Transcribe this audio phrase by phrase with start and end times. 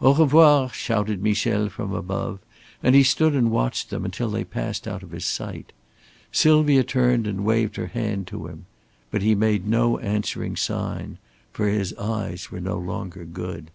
[0.00, 2.40] "Au revoir!" shouted Michel from above,
[2.82, 5.70] and he stood and watched them, until they passed out of his sight.
[6.32, 8.66] Sylvia turned and waved her hand to him.
[9.12, 11.18] But he made no answering sign.
[11.52, 13.70] For his eyes were no longer good.